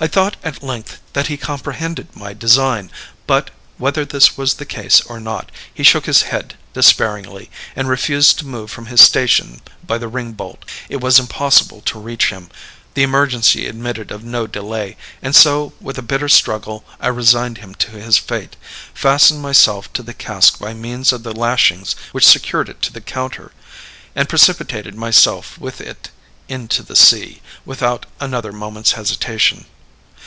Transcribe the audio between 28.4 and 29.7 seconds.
moment's hesitation.